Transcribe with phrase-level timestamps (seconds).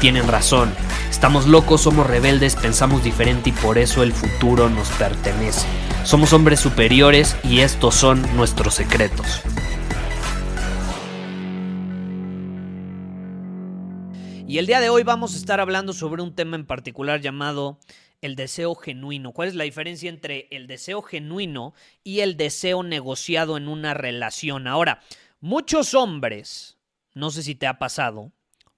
[0.00, 0.72] tienen razón.
[1.10, 5.66] Estamos locos, somos rebeldes, pensamos diferente y por eso el futuro nos pertenece.
[6.04, 9.42] Somos hombres superiores y estos son nuestros secretos.
[14.48, 17.78] Y el día de hoy vamos a estar hablando sobre un tema en particular llamado
[18.22, 19.32] el deseo genuino.
[19.32, 24.66] ¿Cuál es la diferencia entre el deseo genuino y el deseo negociado en una relación?
[24.66, 25.02] Ahora,
[25.40, 26.78] muchos hombres,
[27.14, 28.32] no sé si te ha pasado,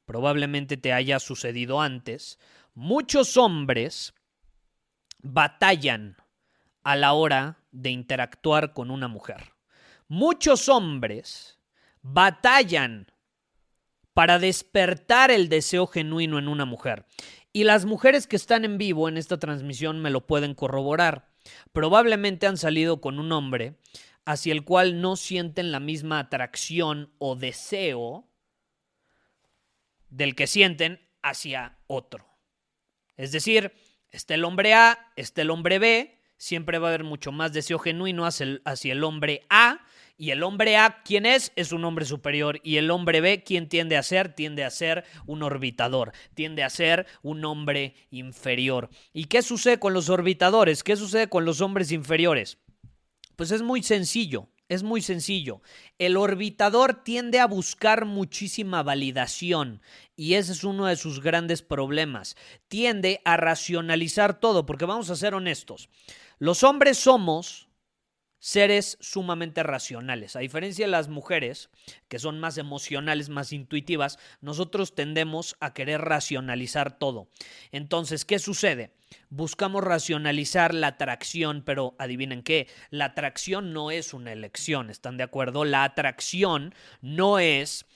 [0.05, 2.39] probablemente te haya sucedido antes,
[2.75, 4.15] muchos hombres
[5.23, 6.17] batallan
[6.83, 9.55] a la hora de interactuar con una mujer.
[10.09, 11.59] Muchos hombres
[12.03, 13.13] batallan
[14.15, 17.07] para despertar el deseo genuino en una mujer.
[17.53, 21.31] Y las mujeres que están en vivo en esta transmisión me lo pueden corroborar.
[21.73, 23.79] Probablemente han salido con un hombre
[24.25, 28.29] hacia el cual no sienten la misma atracción o deseo
[30.13, 32.27] del que sienten hacia otro.
[33.17, 33.73] Es decir,
[34.11, 37.79] está el hombre A, está el hombre B, siempre va a haber mucho más deseo
[37.79, 39.81] genuino hacia el, hacia el hombre A
[40.17, 41.53] y el hombre A, ¿quién es?
[41.57, 42.61] Es un hombre superior.
[42.63, 44.35] Y el hombre B, ¿quién tiende a ser?
[44.35, 48.91] Tiende a ser un orbitador, tiende a ser un hombre inferior.
[49.13, 50.85] ¿Y qué sucede con los orbitadores?
[50.85, 52.59] ¿Qué sucede con los hombres inferiores?
[53.35, 54.49] Pues es muy sencillo.
[54.73, 55.61] Es muy sencillo.
[55.99, 59.83] El orbitador tiende a buscar muchísima validación
[60.17, 62.37] y ese es uno de sus grandes problemas.
[62.69, 65.91] Tiende a racionalizar todo, porque vamos a ser honestos.
[66.39, 67.69] Los hombres somos
[68.43, 70.35] seres sumamente racionales.
[70.35, 71.71] A diferencia de las mujeres,
[72.09, 77.29] que son más emocionales, más intuitivas, nosotros tendemos a querer racionalizar todo.
[77.71, 78.91] Entonces, ¿qué sucede?
[79.31, 85.23] Buscamos racionalizar la atracción, pero adivinen qué, la atracción no es una elección, ¿están de
[85.23, 85.65] acuerdo?
[85.65, 87.87] La atracción no es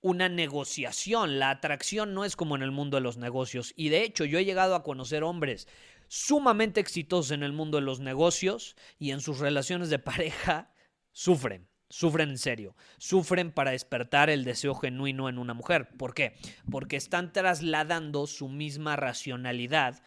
[0.00, 3.74] una negociación, la atracción no es como en el mundo de los negocios.
[3.76, 5.68] Y de hecho, yo he llegado a conocer hombres
[6.12, 10.70] sumamente exitosos en el mundo de los negocios y en sus relaciones de pareja
[11.10, 15.88] sufren, sufren en serio, sufren para despertar el deseo genuino en una mujer.
[15.96, 16.36] ¿Por qué?
[16.70, 20.02] Porque están trasladando su misma racionalidad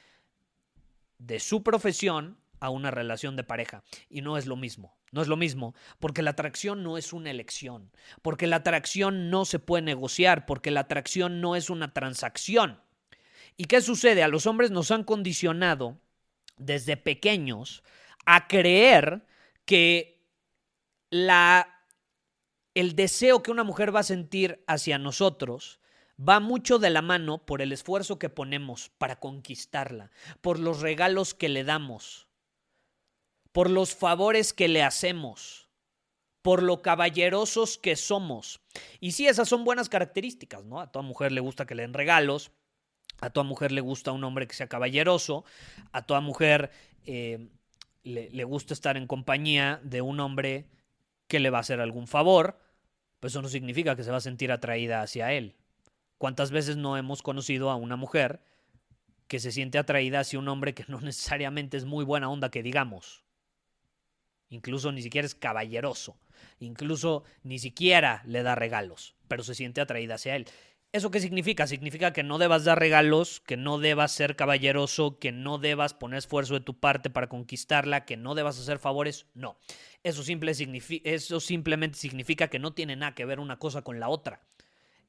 [1.17, 4.95] de su profesión a una relación de pareja y no es lo mismo.
[5.11, 7.89] No es lo mismo, porque la atracción no es una elección,
[8.21, 12.81] porque la atracción no se puede negociar, porque la atracción no es una transacción.
[13.57, 14.23] ¿Y qué sucede?
[14.23, 15.99] A los hombres nos han condicionado
[16.57, 17.83] desde pequeños
[18.25, 19.25] a creer
[19.65, 20.25] que
[21.09, 21.83] la,
[22.73, 25.79] el deseo que una mujer va a sentir hacia nosotros
[26.17, 30.11] va mucho de la mano por el esfuerzo que ponemos para conquistarla,
[30.41, 32.27] por los regalos que le damos,
[33.51, 35.67] por los favores que le hacemos,
[36.41, 38.61] por lo caballerosos que somos.
[38.99, 40.79] Y sí, esas son buenas características, ¿no?
[40.79, 42.51] A toda mujer le gusta que le den regalos,
[43.25, 45.45] a toda mujer le gusta un hombre que sea caballeroso,
[45.91, 46.71] a toda mujer
[47.05, 47.49] eh,
[48.03, 50.69] le, le, gusta estar en compañía de un hombre
[51.27, 52.59] que le va a hacer algún favor,
[53.19, 55.55] pues eso no significa que se va a sentir atraída hacia él.
[56.17, 58.41] ¿Cuántas veces no hemos conocido a una mujer
[59.27, 62.61] que se siente atraída hacia un hombre que no necesariamente es muy buena onda que
[62.63, 63.23] digamos?
[64.49, 66.19] Incluso ni siquiera es caballeroso,
[66.59, 70.45] incluso ni siquiera le da regalos, pero se siente atraída hacia él.
[70.95, 71.67] ¿Eso qué significa?
[71.67, 76.19] Significa que no debas dar regalos, que no debas ser caballeroso, que no debas poner
[76.19, 79.25] esfuerzo de tu parte para conquistarla, que no debas hacer favores.
[79.33, 79.57] No.
[80.03, 80.53] Eso, simple
[81.03, 84.47] eso simplemente significa que no tiene nada que ver una cosa con la otra.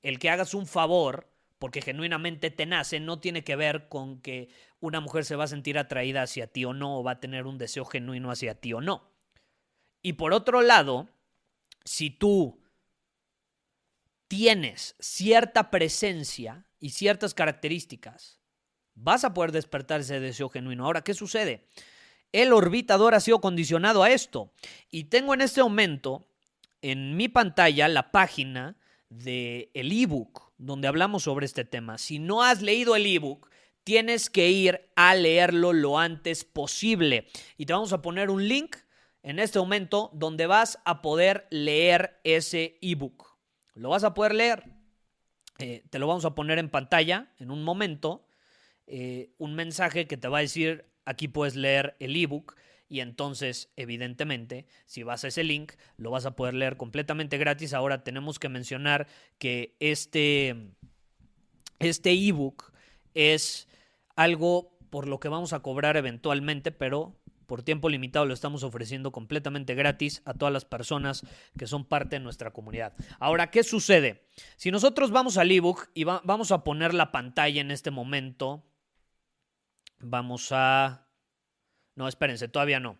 [0.02, 1.30] El que hagas un favor,
[1.60, 4.48] porque genuinamente te nace, no tiene que ver con que
[4.80, 7.46] una mujer se va a sentir atraída hacia ti o no, o va a tener
[7.46, 9.12] un deseo genuino hacia ti o no.
[10.02, 11.08] Y por otro lado,
[11.84, 12.58] si tú
[14.28, 18.40] tienes cierta presencia y ciertas características,
[18.94, 20.84] vas a poder despertar ese deseo genuino.
[20.84, 21.68] Ahora, ¿qué sucede?
[22.32, 24.52] El orbitador ha sido condicionado a esto.
[24.90, 26.26] Y tengo en este momento
[26.82, 28.76] en mi pantalla la página
[29.08, 31.98] del el ebook donde hablamos sobre este tema.
[31.98, 33.50] Si no has leído el ebook,
[33.84, 37.28] tienes que ir a leerlo lo antes posible.
[37.56, 38.76] Y te vamos a poner un link
[39.22, 43.25] en este momento donde vas a poder leer ese ebook.
[43.76, 44.64] Lo vas a poder leer.
[45.58, 48.26] Eh, te lo vamos a poner en pantalla en un momento.
[48.86, 52.56] Eh, un mensaje que te va a decir, aquí puedes leer el ebook.
[52.88, 57.74] Y entonces, evidentemente, si vas a ese link, lo vas a poder leer completamente gratis.
[57.74, 59.08] Ahora tenemos que mencionar
[59.38, 60.70] que este,
[61.78, 62.72] este ebook
[63.12, 63.68] es
[64.14, 67.14] algo por lo que vamos a cobrar eventualmente, pero
[67.46, 71.24] por tiempo limitado lo estamos ofreciendo completamente gratis a todas las personas
[71.58, 72.94] que son parte de nuestra comunidad.
[73.18, 74.26] Ahora, ¿qué sucede?
[74.56, 78.64] Si nosotros vamos al ebook y vamos a poner la pantalla en este momento,
[79.98, 81.08] vamos a...
[81.94, 82.98] No, espérense, todavía no.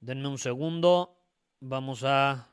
[0.00, 1.18] Denme un segundo.
[1.60, 2.48] Vamos a...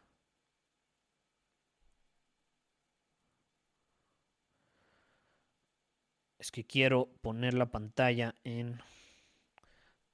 [6.37, 8.81] Es que quiero poner la pantalla en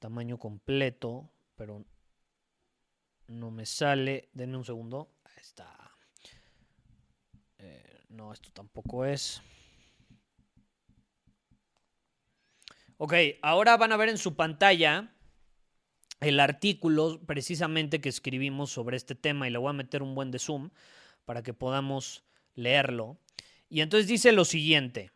[0.06, 1.84] tamaño completo, pero
[3.26, 4.30] no me sale.
[4.34, 5.16] Denme un segundo.
[5.24, 5.68] Ahí está.
[7.58, 9.42] Eh, no, esto tampoco es.
[12.98, 15.12] Ok, ahora van a ver en su pantalla
[16.20, 20.30] el artículo precisamente que escribimos sobre este tema y le voy a meter un buen
[20.30, 20.70] de zoom
[21.26, 22.24] para que podamos
[22.54, 23.18] leerlo.
[23.70, 25.12] Y entonces dice lo siguiente.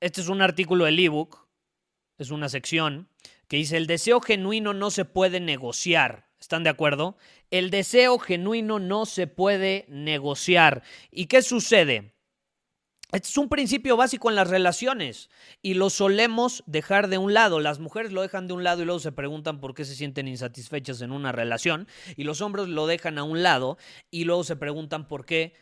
[0.00, 1.47] Este es un artículo del ebook,
[2.18, 3.08] es una sección
[3.46, 6.28] que dice, el deseo genuino no se puede negociar.
[6.40, 7.16] ¿Están de acuerdo?
[7.50, 10.82] El deseo genuino no se puede negociar.
[11.10, 12.14] ¿Y qué sucede?
[13.10, 15.30] Este es un principio básico en las relaciones
[15.62, 17.58] y lo solemos dejar de un lado.
[17.58, 20.28] Las mujeres lo dejan de un lado y luego se preguntan por qué se sienten
[20.28, 23.78] insatisfechas en una relación y los hombres lo dejan a un lado
[24.10, 25.54] y luego se preguntan por qué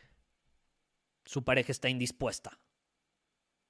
[1.25, 2.59] su pareja está indispuesta.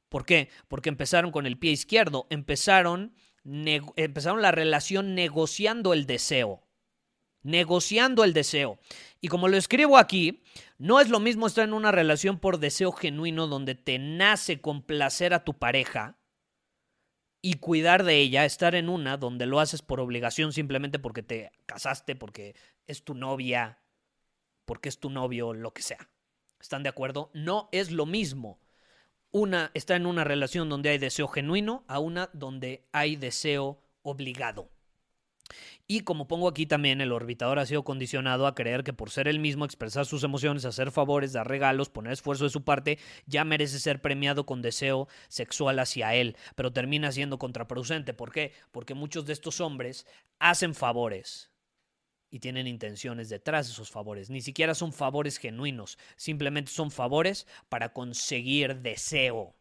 [0.08, 0.48] ¿Por qué?
[0.68, 3.14] Porque empezaron con el pie izquierdo, empezaron,
[3.44, 6.62] empezaron la relación negociando el deseo.
[7.42, 8.78] Negociando el deseo.
[9.20, 10.42] Y como lo escribo aquí,
[10.78, 15.32] no es lo mismo estar en una relación por deseo genuino donde te nace complacer
[15.34, 16.18] a tu pareja
[17.42, 21.52] y cuidar de ella, estar en una donde lo haces por obligación simplemente porque te
[21.66, 22.56] casaste, porque
[22.88, 23.78] es tu novia,
[24.64, 26.10] porque es tu novio, lo que sea.
[26.60, 27.30] ¿Están de acuerdo?
[27.34, 28.58] No es lo mismo
[29.30, 34.70] una está en una relación donde hay deseo genuino a una donde hay deseo obligado.
[35.88, 39.28] Y como pongo aquí también, el orbitador ha sido condicionado a creer que por ser
[39.28, 43.44] el mismo, expresar sus emociones, hacer favores, dar regalos, poner esfuerzo de su parte, ya
[43.44, 48.14] merece ser premiado con deseo sexual hacia él, pero termina siendo contraproducente.
[48.14, 48.52] ¿Por qué?
[48.72, 50.06] Porque muchos de estos hombres
[50.40, 51.50] hacen favores,
[52.30, 54.30] y tienen intenciones detrás de esos favores.
[54.30, 59.54] Ni siquiera son favores genuinos, simplemente son favores para conseguir deseo.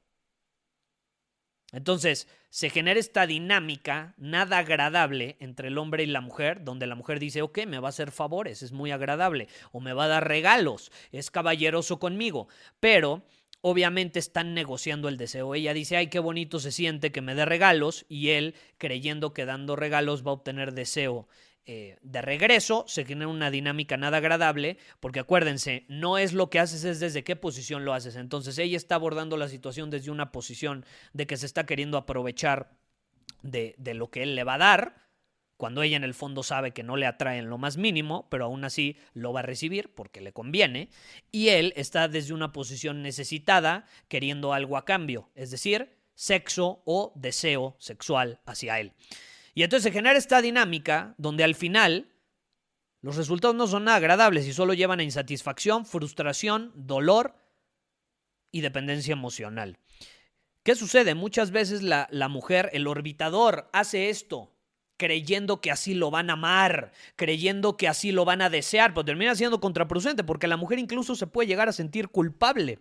[1.72, 6.96] Entonces, se genera esta dinámica nada agradable entre el hombre y la mujer, donde la
[6.96, 10.08] mujer dice, ok, me va a hacer favores, es muy agradable, o me va a
[10.08, 12.48] dar regalos, es caballeroso conmigo,
[12.80, 13.26] pero
[13.60, 15.54] obviamente están negociando el deseo.
[15.54, 19.46] Ella dice, ay, qué bonito se siente que me dé regalos, y él, creyendo que
[19.46, 21.28] dando regalos va a obtener deseo
[21.68, 26.60] eh, de regreso, se genera una dinámica nada agradable, porque acuérdense, no es lo que
[26.60, 28.16] haces, es desde qué posición lo haces.
[28.16, 32.78] Entonces ella está abordando la situación desde una posición de que se está queriendo aprovechar
[33.42, 35.06] de, de lo que él le va a dar,
[35.58, 38.46] cuando ella en el fondo sabe que no le atrae en lo más mínimo, pero
[38.46, 40.90] aún así lo va a recibir porque le conviene,
[41.32, 47.14] y él está desde una posición necesitada, queriendo algo a cambio, es decir, sexo o
[47.16, 48.94] deseo sexual hacia él.
[49.56, 52.12] Y entonces se genera esta dinámica donde al final
[53.02, 57.36] los resultados no son nada agradables y solo llevan a insatisfacción, frustración, dolor
[58.52, 59.80] y dependencia emocional.
[60.62, 61.16] ¿Qué sucede?
[61.16, 64.52] Muchas veces la, la mujer, el orbitador, hace esto
[64.98, 69.06] creyendo que así lo van a amar, creyendo que así lo van a desear, pero
[69.06, 72.80] termina siendo contraproducente porque la mujer incluso se puede llegar a sentir culpable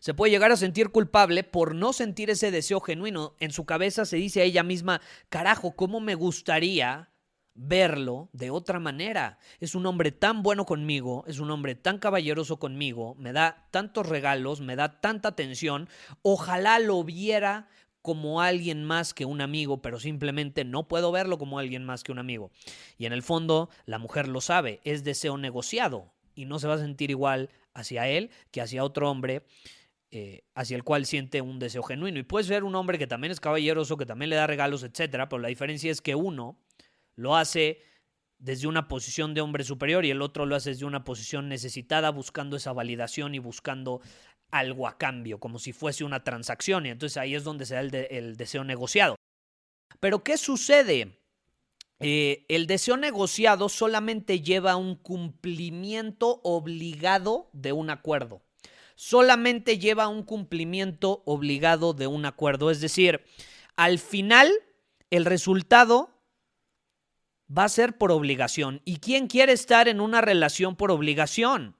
[0.00, 3.34] se puede llegar a sentir culpable por no sentir ese deseo genuino.
[3.38, 7.10] En su cabeza se dice a ella misma, carajo, ¿cómo me gustaría
[7.54, 9.38] verlo de otra manera?
[9.60, 14.08] Es un hombre tan bueno conmigo, es un hombre tan caballeroso conmigo, me da tantos
[14.08, 15.88] regalos, me da tanta atención,
[16.22, 17.68] ojalá lo viera
[18.00, 22.10] como alguien más que un amigo, pero simplemente no puedo verlo como alguien más que
[22.10, 22.50] un amigo.
[22.98, 26.74] Y en el fondo, la mujer lo sabe, es deseo negociado y no se va
[26.74, 29.44] a sentir igual hacia él que hacia otro hombre
[30.14, 32.18] eh, hacia el cual siente un deseo genuino.
[32.18, 35.30] Y puede ser un hombre que también es caballeroso, que también le da regalos, etcétera,
[35.30, 36.58] pero la diferencia es que uno
[37.16, 37.80] lo hace
[38.38, 42.10] desde una posición de hombre superior y el otro lo hace desde una posición necesitada,
[42.10, 44.02] buscando esa validación y buscando
[44.50, 47.80] algo a cambio, como si fuese una transacción, y entonces ahí es donde se da
[47.80, 49.16] el, el deseo negociado.
[49.98, 51.21] Pero ¿qué sucede?
[52.02, 58.42] Eh, el deseo negociado solamente lleva un cumplimiento obligado de un acuerdo.
[58.96, 62.70] Solamente lleva un cumplimiento obligado de un acuerdo.
[62.70, 63.22] Es decir,
[63.76, 64.50] al final
[65.10, 66.10] el resultado
[67.56, 68.80] va a ser por obligación.
[68.84, 71.76] ¿Y quién quiere estar en una relación por obligación?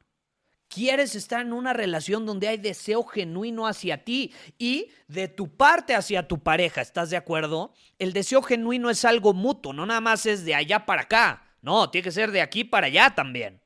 [0.72, 5.94] Quieres estar en una relación donde hay deseo genuino hacia ti y de tu parte
[5.94, 7.74] hacia tu pareja, ¿estás de acuerdo?
[7.98, 11.90] El deseo genuino es algo mutuo, no nada más es de allá para acá, no,
[11.90, 13.60] tiene que ser de aquí para allá también.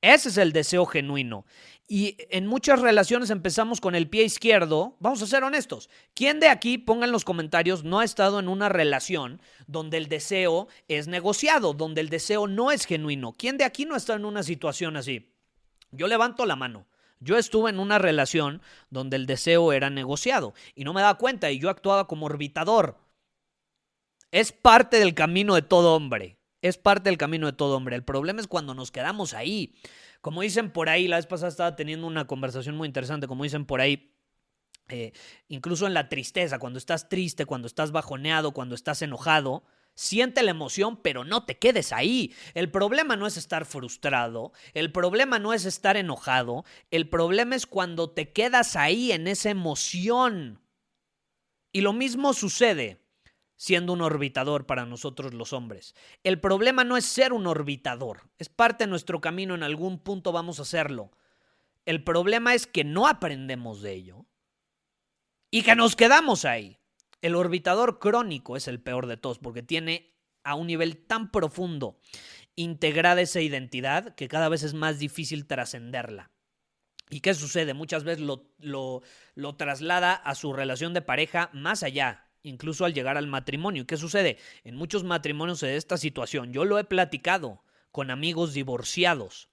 [0.00, 1.44] Ese es el deseo genuino.
[1.86, 4.96] Y en muchas relaciones empezamos con el pie izquierdo.
[5.00, 5.90] Vamos a ser honestos.
[6.14, 10.08] ¿Quién de aquí, ponga en los comentarios, no ha estado en una relación donde el
[10.08, 13.34] deseo es negociado, donde el deseo no es genuino?
[13.34, 15.33] ¿Quién de aquí no está en una situación así?
[15.96, 16.86] Yo levanto la mano.
[17.20, 18.60] Yo estuve en una relación
[18.90, 22.98] donde el deseo era negociado y no me daba cuenta y yo actuaba como orbitador.
[24.30, 26.38] Es parte del camino de todo hombre.
[26.60, 27.96] Es parte del camino de todo hombre.
[27.96, 29.74] El problema es cuando nos quedamos ahí.
[30.20, 33.66] Como dicen por ahí, la vez pasada estaba teniendo una conversación muy interesante, como dicen
[33.66, 34.14] por ahí,
[34.88, 35.12] eh,
[35.48, 40.50] incluso en la tristeza, cuando estás triste, cuando estás bajoneado, cuando estás enojado, Siente la
[40.50, 42.34] emoción, pero no te quedes ahí.
[42.54, 47.66] El problema no es estar frustrado, el problema no es estar enojado, el problema es
[47.66, 50.60] cuando te quedas ahí en esa emoción.
[51.72, 53.04] Y lo mismo sucede
[53.56, 55.94] siendo un orbitador para nosotros los hombres.
[56.22, 60.32] El problema no es ser un orbitador, es parte de nuestro camino, en algún punto
[60.32, 61.12] vamos a hacerlo.
[61.86, 64.26] El problema es que no aprendemos de ello
[65.50, 66.78] y que nos quedamos ahí.
[67.24, 70.12] El orbitador crónico es el peor de todos porque tiene
[70.42, 71.98] a un nivel tan profundo
[72.54, 76.30] integrada esa identidad que cada vez es más difícil trascenderla.
[77.08, 77.72] ¿Y qué sucede?
[77.72, 83.16] Muchas veces lo, lo, traslada a su relación de pareja más allá, incluso al llegar
[83.16, 83.84] al matrimonio.
[83.84, 84.36] ¿Y qué sucede?
[84.62, 89.48] En muchos matrimonios de esta situación, yo lo he platicado con amigos divorciados.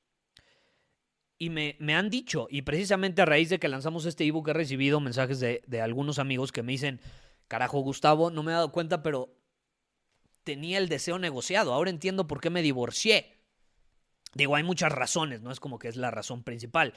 [1.38, 4.54] Y me, me, han dicho, y precisamente a raíz de que lanzamos este ebook he
[4.54, 7.00] recibido mensajes de, de algunos amigos que me dicen,
[7.52, 9.38] Carajo, Gustavo, no me he dado cuenta, pero
[10.46, 11.74] tenía el deseo negociado.
[11.74, 13.42] Ahora entiendo por qué me divorcié.
[14.34, 16.94] Digo, hay muchas razones, no es como que es la razón principal,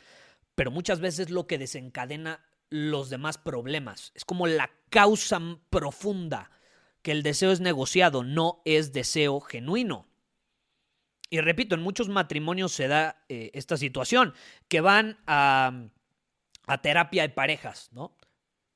[0.54, 4.12] pero muchas veces lo que desencadena los demás problemas.
[4.14, 6.52] Es como la causa profunda
[7.02, 10.06] que el deseo es negociado, no es deseo genuino.
[11.30, 14.34] Y repito, en muchos matrimonios se da eh, esta situación,
[14.68, 15.88] que van a,
[16.68, 18.16] a terapia de parejas, ¿no?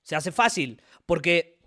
[0.02, 1.57] Se hace fácil, porque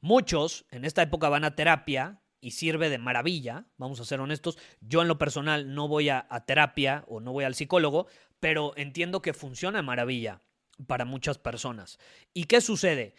[0.00, 4.58] Muchos en esta época van a terapia y sirve de maravilla, vamos a ser honestos.
[4.80, 8.06] Yo en lo personal no voy a, terapia o no voy al psicólogo,
[8.40, 10.40] pero entiendo que funciona de maravilla
[10.86, 11.98] para muchas personas.
[12.32, 13.14] ¿Y qué sucede?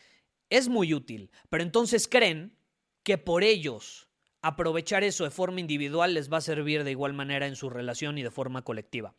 [0.50, 2.58] Es muy útil, pero entonces creen
[3.04, 4.10] que por ellos
[4.42, 8.18] aprovechar eso de forma individual les va a servir de igual manera en su relación
[8.18, 9.14] y de forma colectiva.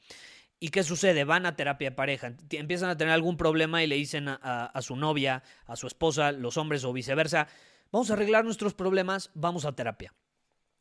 [0.62, 1.24] ¿Y qué sucede?
[1.24, 4.94] Van a terapia de pareja, empiezan a tener algún problema y le dicen a, su
[4.94, 7.48] novia, a su esposa, los hombres o viceversa,
[7.90, 10.14] vamos a arreglar nuestros problemas, vamos a terapia.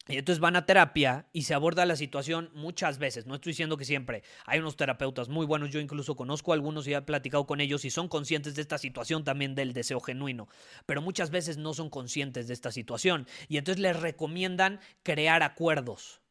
[0.07, 3.25] Y entonces van a terapia y se aborda la situación muchas veces.
[3.25, 4.21] No estoy diciendo que siempre.
[4.45, 5.71] Hay unos terapeutas muy buenos.
[5.71, 8.77] Yo incluso conozco a algunos y he platicado con ellos y son conscientes de esta
[8.77, 10.47] situación también del deseo genuino.
[10.85, 13.25] Pero muchas veces no son conscientes de esta situación.
[13.47, 16.21] Y entonces les recomiendan crear acuerdos.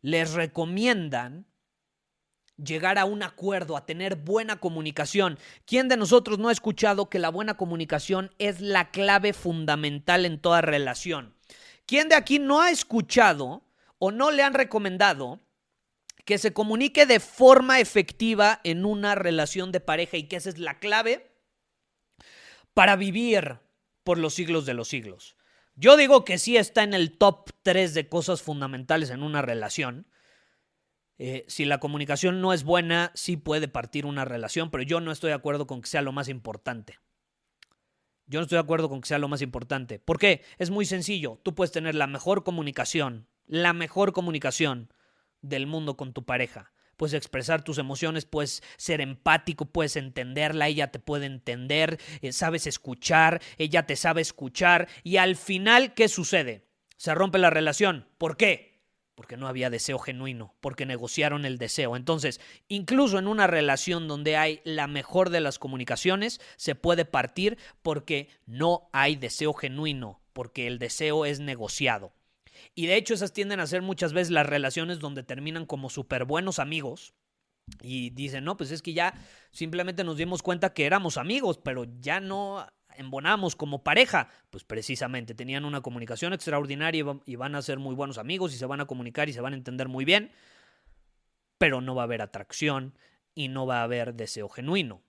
[0.00, 1.46] Les recomiendan
[2.64, 5.38] llegar a un acuerdo, a tener buena comunicación.
[5.66, 10.38] ¿Quién de nosotros no ha escuchado que la buena comunicación es la clave fundamental en
[10.38, 11.34] toda relación?
[11.86, 13.64] ¿Quién de aquí no ha escuchado
[13.98, 15.40] o no le han recomendado
[16.24, 20.58] que se comunique de forma efectiva en una relación de pareja y que esa es
[20.58, 21.30] la clave
[22.74, 23.58] para vivir
[24.04, 25.36] por los siglos de los siglos?
[25.74, 30.06] Yo digo que sí está en el top 3 de cosas fundamentales en una relación.
[31.24, 35.12] Eh, si la comunicación no es buena, sí puede partir una relación, pero yo no
[35.12, 36.98] estoy de acuerdo con que sea lo más importante.
[38.26, 40.00] Yo no estoy de acuerdo con que sea lo más importante.
[40.00, 40.42] ¿Por qué?
[40.58, 41.38] Es muy sencillo.
[41.44, 44.92] Tú puedes tener la mejor comunicación, la mejor comunicación
[45.42, 46.72] del mundo con tu pareja.
[46.96, 52.66] Puedes expresar tus emociones, puedes ser empático, puedes entenderla, ella te puede entender, eh, sabes
[52.66, 56.66] escuchar, ella te sabe escuchar y al final, ¿qué sucede?
[56.96, 58.08] Se rompe la relación.
[58.18, 58.71] ¿Por qué?
[59.14, 61.96] Porque no había deseo genuino, porque negociaron el deseo.
[61.96, 67.58] Entonces, incluso en una relación donde hay la mejor de las comunicaciones, se puede partir
[67.82, 72.12] porque no hay deseo genuino, porque el deseo es negociado.
[72.74, 76.24] Y de hecho esas tienden a ser muchas veces las relaciones donde terminan como súper
[76.24, 77.14] buenos amigos,
[77.80, 79.14] Y dicen, no, pues es que ya
[79.50, 84.28] simplemente nos dimos cuenta que éramos amigos, pero ya no embonamos como pareja.
[84.50, 88.66] Pues precisamente tenían una comunicación extraordinaria y van a ser muy buenos amigos y se
[88.66, 90.32] van a comunicar y se van a entender muy bien,
[91.58, 92.94] pero no va a haber atracción
[93.34, 95.02] y no va a haber deseo genuino.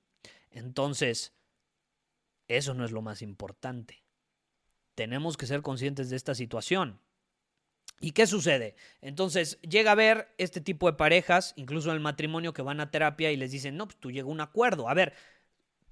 [0.51, 1.33] Entonces,
[2.47, 4.03] eso no es lo más importante.
[4.95, 6.99] Tenemos que ser conscientes de esta situación.
[7.99, 8.75] ¿Y qué sucede?
[9.01, 12.91] Entonces llega a ver este tipo de parejas, incluso en el matrimonio, que van a
[12.91, 14.89] terapia y les dicen, no, pues tú llega a un acuerdo.
[14.89, 15.13] A ver,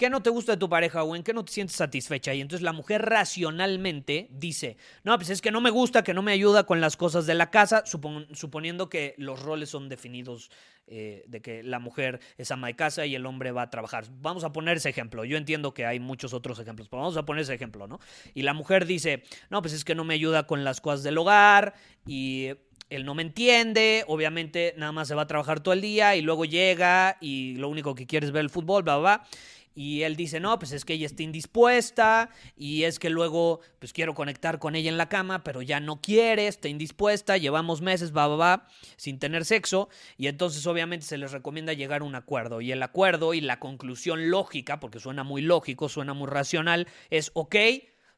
[0.02, 2.34] ¿Qué no te gusta de tu pareja o en qué no te sientes satisfecha?
[2.34, 6.24] Y entonces la mujer racionalmente dice, no, pues es que no me gusta, que no
[6.24, 10.50] me ayuda con las cosas de la casa, suponiendo que los roles son definidos
[10.88, 14.06] eh, de que la mujer es ama de casa y el hombre va a trabajar.
[14.10, 15.24] Vamos a poner ese ejemplo.
[15.24, 18.00] Yo entiendo que hay muchos otros ejemplos, pero vamos a poner ese ejemplo, ¿no?
[18.34, 21.16] Y la mujer dice, no, pues es que no me ayuda con las cosas del
[21.20, 21.76] hogar
[22.08, 22.50] y
[22.90, 26.22] él no me entiende, obviamente nada más se va a trabajar todo el día y
[26.22, 29.28] luego llega y lo único que quiere es ver el fútbol, bla, bla, bla.
[29.74, 33.94] Y él dice, no, pues es que ella está indispuesta y es que luego, pues
[33.94, 38.16] quiero conectar con ella en la cama, pero ya no quiere, está indispuesta, llevamos meses,
[38.16, 39.90] va, va, va, sin tener sexo.
[40.18, 42.60] Y entonces obviamente se les recomienda llegar a un acuerdo.
[42.60, 47.32] Y el acuerdo y la conclusión lógica, porque suena muy lógico, suena muy racional, es,
[47.34, 47.56] ok,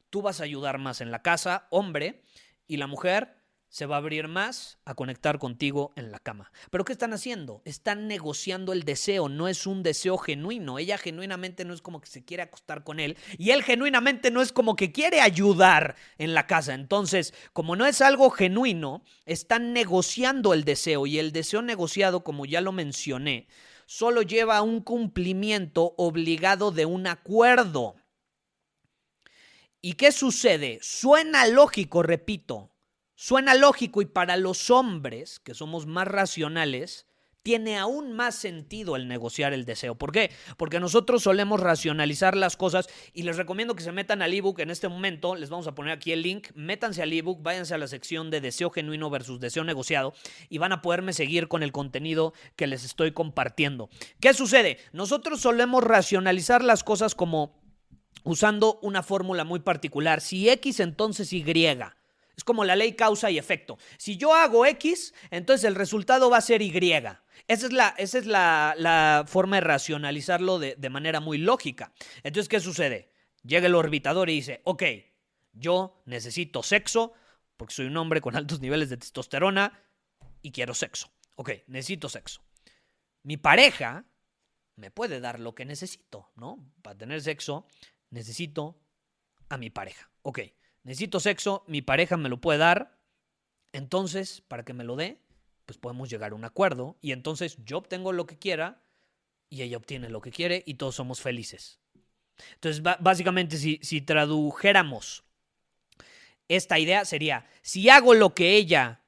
[0.09, 2.23] tú vas a ayudar más en la casa, hombre,
[2.67, 3.42] y la mujer
[3.73, 6.51] se va a abrir más a conectar contigo en la cama.
[6.69, 7.63] Pero ¿qué están haciendo?
[7.65, 10.77] Están negociando el deseo, no es un deseo genuino.
[10.77, 14.43] Ella genuinamente no es como que se quiere acostar con él y él genuinamente no
[14.43, 16.75] es como que quiere ayudar en la casa.
[16.75, 22.45] Entonces, como no es algo genuino, están negociando el deseo y el deseo negociado, como
[22.45, 23.47] ya lo mencioné,
[23.87, 27.95] solo lleva a un cumplimiento obligado de un acuerdo.
[29.81, 30.77] ¿Y qué sucede?
[30.83, 32.72] Suena lógico, repito,
[33.25, 37.07] Suena lógico y para los hombres, que somos más racionales,
[37.41, 39.95] tiene aún más sentido el negociar el deseo.
[39.95, 40.29] ¿Por qué?
[40.57, 44.69] Porque nosotros solemos racionalizar las cosas y les recomiendo que se metan al ebook en
[44.69, 45.37] este momento.
[45.37, 46.49] Les vamos a poner aquí el link.
[46.55, 50.13] Métanse al ebook, váyanse a la sección de deseo genuino versus deseo negociado
[50.49, 53.89] y van a poderme seguir con el contenido que les estoy compartiendo.
[54.19, 54.79] ¿Qué sucede?
[54.91, 57.55] Nosotros solemos racionalizar las cosas como
[58.25, 60.19] usando una fórmula muy particular.
[60.19, 61.41] Si X, entonces Y.
[62.35, 63.77] Es como la ley causa y efecto.
[63.97, 66.71] Si yo hago X, entonces el resultado va a ser Y.
[67.47, 71.93] Esa es la, esa es la, forma de racionalizarlo de, de, manera muy lógica.
[72.23, 73.11] Entonces, ¿qué sucede?
[73.43, 74.83] Llega el orbitador y dice, ok,
[75.51, 77.13] yo necesito sexo
[77.57, 79.79] porque soy un hombre con altos niveles de testosterona
[80.41, 81.11] y quiero sexo.
[81.35, 82.43] Ok, necesito sexo.
[83.21, 84.05] Mi pareja
[84.75, 86.73] me puede dar lo que necesito, ¿no?
[86.81, 87.67] Para tener sexo
[88.09, 88.79] necesito
[89.49, 90.09] a mi pareja.
[90.23, 90.39] Ok
[90.83, 92.99] necesito sexo, mi pareja me lo puede dar,
[93.73, 95.19] entonces, para que me lo dé,
[95.65, 98.83] pues podemos llegar a un acuerdo y entonces yo obtengo lo que quiera
[99.49, 101.79] y ella obtiene lo que quiere y todos somos felices.
[102.55, 105.23] Entonces, básicamente, si, si tradujéramos
[106.47, 109.01] esta idea, sería, si hago lo que ella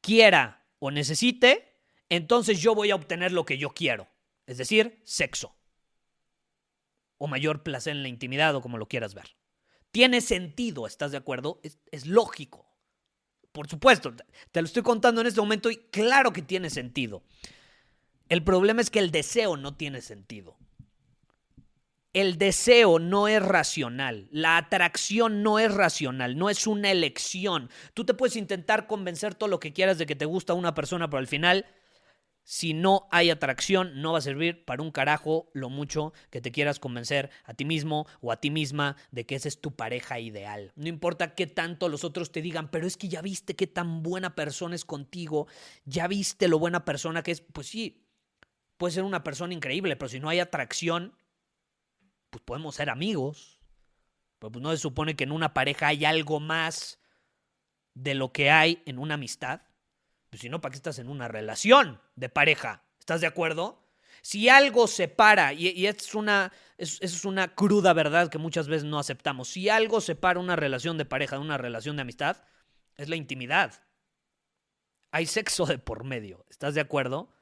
[0.00, 4.08] quiera o necesite, entonces yo voy a obtener lo que yo quiero,
[4.46, 5.56] es decir, sexo.
[7.18, 9.36] O mayor placer en la intimidad o como lo quieras ver.
[9.96, 11.58] Tiene sentido, ¿estás de acuerdo?
[11.90, 12.66] Es, lógico.
[13.50, 14.12] Por supuesto,
[14.52, 17.22] te lo estoy contando en este momento y claro que tiene sentido.
[18.28, 20.58] El problema es que el deseo no tiene sentido.
[22.12, 27.70] El deseo no es racional, la atracción no es racional, no es una elección.
[27.94, 31.08] Tú te puedes intentar convencer todo lo que quieras de que te gusta una persona,
[31.08, 31.64] pero al final
[32.48, 36.52] si no hay atracción, no va a servir para un carajo lo mucho que te
[36.52, 40.20] quieras convencer a ti mismo o a ti misma de que esa es tu pareja
[40.20, 40.70] ideal.
[40.76, 44.04] No importa qué tanto los otros te digan, pero es que ya viste qué tan
[44.04, 45.48] buena persona es contigo,
[45.86, 47.40] ya viste lo buena persona que es.
[47.40, 48.06] Pues sí,
[48.76, 51.16] puede ser una persona increíble, pero si no hay atracción,
[52.30, 53.58] pues podemos ser amigos.
[54.38, 57.00] Pero pues no se supone que en una pareja hay algo más
[57.94, 59.62] de lo que hay en una amistad.
[60.30, 62.84] Pues si no, ¿para qué estás en una relación de pareja?
[62.98, 63.82] ¿Estás de acuerdo?
[64.22, 68.84] Si algo separa, y, y es, una, es, es una cruda verdad que muchas veces
[68.84, 72.38] no aceptamos, si algo separa una relación de pareja de una relación de amistad,
[72.96, 73.82] es la intimidad.
[75.12, 77.32] Hay sexo de por medio, ¿estás de acuerdo?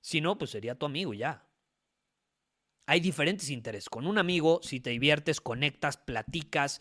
[0.00, 1.46] Si no, pues sería tu amigo ya.
[2.86, 3.88] Hay diferentes intereses.
[3.88, 6.80] Con un amigo, si te diviertes, conectas, platicas,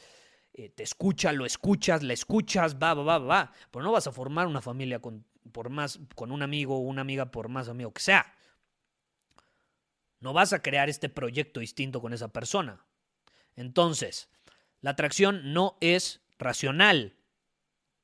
[0.54, 3.52] eh, te escucha, lo escuchas, le escuchas, va, va, va, va.
[3.70, 7.02] Pero no vas a formar una familia con por más, con un amigo o una
[7.02, 8.34] amiga, por más amigo que sea.
[10.20, 12.86] No vas a crear este proyecto distinto con esa persona.
[13.56, 14.30] Entonces,
[14.82, 17.16] la atracción no es racional.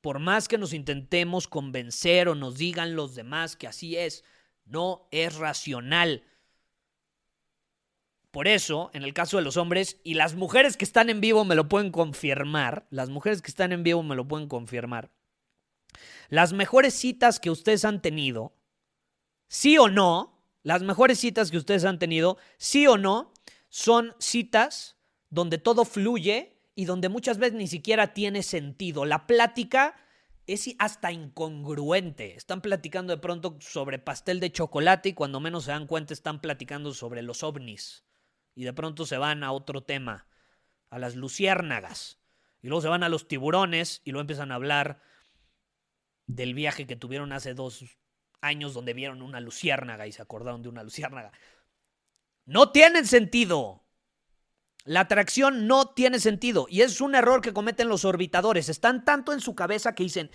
[0.00, 4.24] Por más que nos intentemos convencer o nos digan los demás que así es,
[4.64, 6.24] no es racional.
[8.30, 11.44] Por eso, en el caso de los hombres, y las mujeres que están en vivo
[11.44, 15.10] me lo pueden confirmar, las mujeres que están en vivo me lo pueden confirmar,
[16.28, 18.54] las mejores citas que ustedes han tenido,
[19.48, 23.32] sí o no, las mejores citas que ustedes han tenido, sí o no,
[23.68, 24.96] son citas
[25.30, 29.04] donde todo fluye y donde muchas veces ni siquiera tiene sentido.
[29.04, 29.96] La plática
[30.46, 32.36] es hasta incongruente.
[32.36, 36.40] Están platicando de pronto sobre pastel de chocolate y cuando menos se dan cuenta están
[36.40, 38.04] platicando sobre los ovnis.
[38.54, 40.26] Y de pronto se van a otro tema,
[40.90, 42.18] a las luciérnagas.
[42.62, 45.00] Y luego se van a los tiburones y luego empiezan a hablar
[46.26, 47.84] del viaje que tuvieron hace dos
[48.40, 51.32] años donde vieron una luciérnaga y se acordaron de una luciérnaga.
[52.44, 53.84] No tienen sentido.
[54.84, 58.68] La atracción no tiene sentido y es un error que cometen los orbitadores.
[58.68, 60.30] Están tanto en su cabeza que dicen,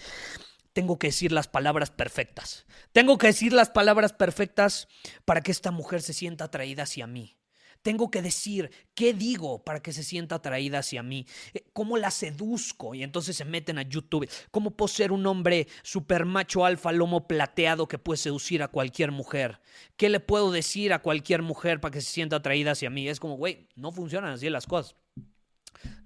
[0.73, 2.65] tengo que decir las palabras perfectas.
[2.91, 4.87] Tengo que decir las palabras perfectas
[5.23, 7.37] para que esta mujer se sienta atraída hacia mí.
[7.81, 12.11] Tengo que decir qué digo para que se sienta atraída hacia mí, eh, cómo la
[12.11, 16.91] seduzco y entonces se meten a YouTube, cómo puedo ser un hombre super macho alfa,
[16.91, 19.61] lomo plateado que puede seducir a cualquier mujer,
[19.97, 23.07] qué le puedo decir a cualquier mujer para que se sienta atraída hacia mí.
[23.07, 24.95] Es como, güey, no funcionan así las cosas.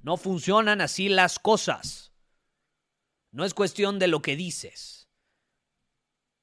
[0.01, 2.13] No funcionan así las cosas.
[3.31, 5.09] No es cuestión de lo que dices.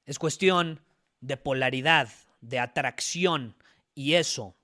[0.04, 0.84] Es cuestión
[1.20, 3.56] de polaridad, de atracción.
[3.94, 4.56] Y eso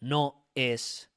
[0.00, 1.10] no es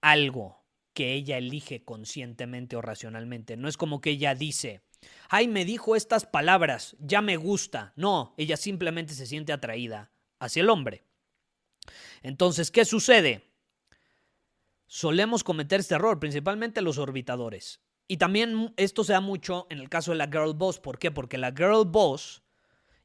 [0.00, 3.56] algo que ella elige conscientemente o racionalmente.
[3.56, 4.82] No es como que ella dice,
[5.28, 7.92] ay, me dijo estas palabras, ya me gusta.
[7.96, 11.04] No, ella simplemente se siente atraída hacia el hombre.
[12.22, 13.50] Entonces, ¿qué sucede?
[14.86, 17.80] Solemos cometer este error, principalmente los orbitadores.
[18.06, 20.78] Y también esto se da mucho en el caso de la girl boss.
[20.78, 21.10] ¿Por qué?
[21.10, 22.42] Porque la girl boss,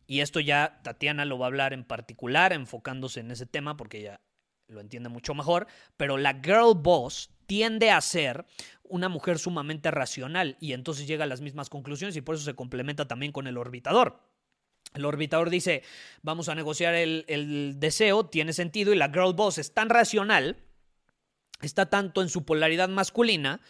[0.06, 4.00] y esto ya Tatiana lo va a hablar en particular, enfocándose en ese tema, porque
[4.00, 4.22] ella
[4.68, 8.46] lo entiende mucho mejor, pero la girl boss tiende a ser
[8.84, 12.56] una mujer sumamente racional y entonces llega a las mismas conclusiones y por eso se
[12.56, 14.22] complementa también con el orbitador.
[14.94, 15.84] El orbitador dice,
[16.22, 20.58] vamos a negociar el, deseo, tiene sentido, y la girl boss es tan racional,
[21.62, 23.62] está tanto en su polaridad masculina,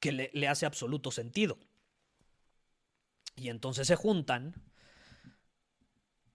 [0.00, 1.58] que le, hace absoluto sentido.
[3.36, 4.54] Y entonces se juntan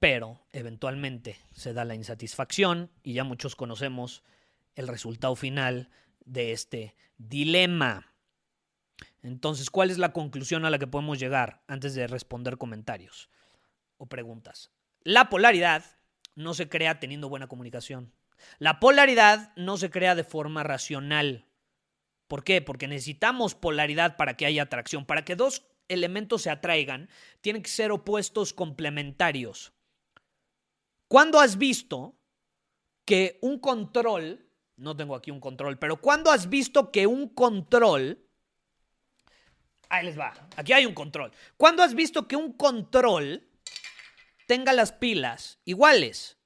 [0.01, 4.23] pero eventualmente se da la insatisfacción y ya muchos conocemos
[4.73, 5.91] el resultado final
[6.25, 8.11] de este dilema.
[9.21, 13.29] Entonces, ¿cuál es la conclusión a la que podemos llegar antes de responder comentarios
[13.97, 14.71] o preguntas?
[15.03, 15.85] La polaridad
[16.33, 18.11] no se crea teniendo buena comunicación.
[18.57, 21.45] La polaridad no se crea de forma racional.
[22.27, 22.63] ¿Por qué?
[22.63, 25.05] Porque necesitamos polaridad para que haya atracción.
[25.05, 27.07] Para que dos elementos se atraigan,
[27.41, 29.73] tienen que ser opuestos complementarios.
[31.11, 32.15] ¿Cuándo has visto
[33.03, 34.47] que un control,
[34.77, 38.25] no tengo aquí un control, pero cuándo has visto que un control,
[39.89, 43.45] ahí les va, aquí hay un control, ¿cuándo has visto que un control
[44.47, 46.37] tenga las pilas iguales?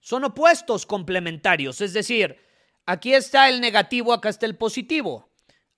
[0.00, 2.38] Son opuestos complementarios, es decir,
[2.84, 5.30] aquí está el negativo, acá está el positivo.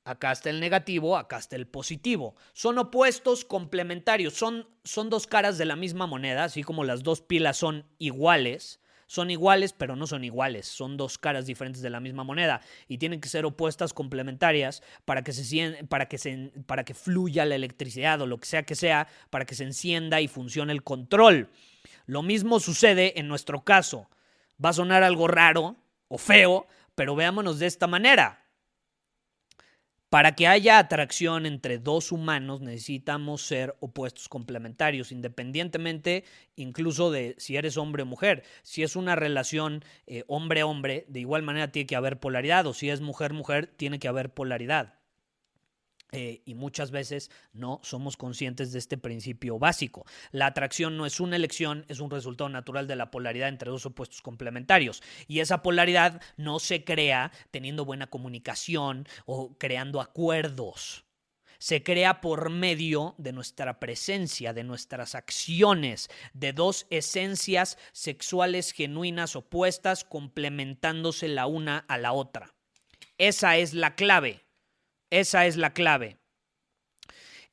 [0.08, 2.34] Acá está el negativo, acá está el positivo.
[2.54, 7.20] Son opuestos complementarios, son, son dos caras de la misma moneda, así como las dos
[7.20, 8.80] pilas son iguales.
[9.06, 10.66] Son iguales, pero no son iguales.
[10.66, 15.22] Son dos caras diferentes de la misma moneda y tienen que ser opuestas complementarias para
[15.22, 18.76] que, se, para, que se, para que fluya la electricidad o lo que sea que
[18.76, 21.50] sea, para que se encienda y funcione el control.
[22.06, 24.08] Lo mismo sucede en nuestro caso.
[24.62, 25.76] Va a sonar algo raro
[26.08, 28.47] o feo, pero veámonos de esta manera.
[30.10, 36.24] Para que haya atracción entre dos humanos necesitamos ser opuestos complementarios, independientemente
[36.56, 38.42] incluso de si eres hombre o mujer.
[38.62, 42.88] Si es una relación eh, hombre-hombre, de igual manera tiene que haber polaridad, o si
[42.88, 44.97] es mujer-mujer, tiene que haber polaridad.
[46.12, 50.06] Eh, y muchas veces no somos conscientes de este principio básico.
[50.30, 53.84] La atracción no es una elección, es un resultado natural de la polaridad entre dos
[53.84, 55.02] opuestos complementarios.
[55.26, 61.04] Y esa polaridad no se crea teniendo buena comunicación o creando acuerdos.
[61.58, 69.34] Se crea por medio de nuestra presencia, de nuestras acciones, de dos esencias sexuales genuinas
[69.34, 72.54] opuestas complementándose la una a la otra.
[73.18, 74.47] Esa es la clave.
[75.10, 76.18] Esa es la clave.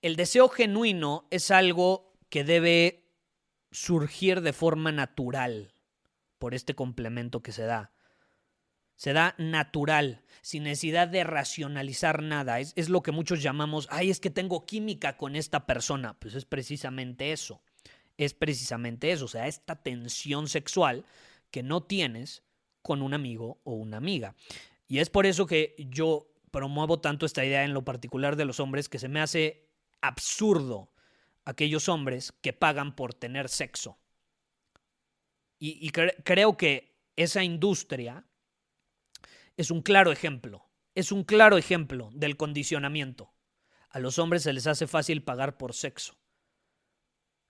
[0.02, 3.06] El deseo genuino es algo que debe
[3.72, 5.74] surgir de forma natural
[6.38, 7.92] por este complemento que se da.
[8.96, 12.60] Se da natural, sin necesidad de racionalizar nada.
[12.60, 16.18] Es, es, lo que muchos llamamos, ay, es que tengo química con esta persona.
[16.20, 17.62] Pues es precisamente eso.
[18.18, 21.04] es precisamente eso, o sea, esta tensión sexual
[21.52, 22.44] que no tienes
[22.82, 24.36] con un amigo o una amiga.
[24.88, 28.62] Y es por eso que yo promuevo tanto esta idea en lo particular de los
[28.62, 29.68] hombres, que se me hace
[30.00, 30.90] absurdo
[31.44, 34.00] aquellos hombres que pagan por tener sexo.
[35.60, 38.26] Y, creo que esa industria
[39.58, 43.34] es un claro ejemplo, es un claro ejemplo del condicionamiento.
[43.90, 46.16] A los hombres se les hace fácil pagar por sexo.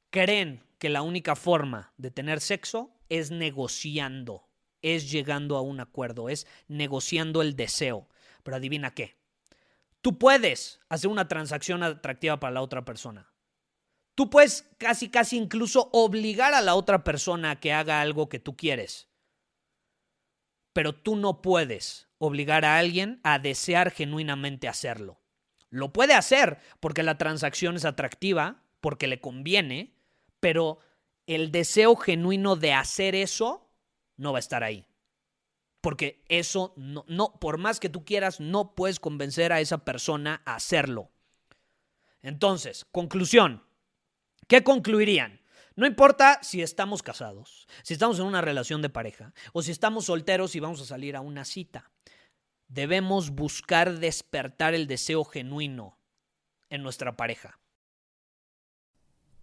[0.09, 4.49] Creen que la única forma de tener sexo es negociando,
[4.81, 8.09] es llegando a un acuerdo, es negociando el deseo.
[8.45, 9.17] Pero adivina qué.
[10.01, 13.33] Tú puedes hacer una transacción atractiva para la otra persona.
[14.13, 18.37] Tú puedes casi, casi incluso obligar a la otra persona a que haga algo que
[18.37, 19.09] tú quieres.
[20.73, 25.19] Pero tú no puedes obligar a alguien a desear genuinamente hacerlo.
[25.71, 29.95] Lo puede hacer porque la transacción es atractiva, porque le conviene,
[30.39, 30.77] pero
[31.25, 33.71] el deseo genuino de hacer eso
[34.17, 34.87] no va a estar ahí.
[35.85, 40.41] Porque eso no, no, por más que tú quieras, no puedes convencer a esa persona
[40.43, 41.11] a hacerlo.
[42.23, 43.63] Entonces, conclusión.
[44.47, 45.41] ¿Qué concluirían?
[45.75, 50.05] No importa si estamos casados, si estamos en una relación de pareja o si estamos
[50.05, 51.91] solteros y vamos a salir a una cita.
[52.67, 55.99] Debemos buscar despertar el deseo genuino
[56.71, 57.59] en nuestra pareja.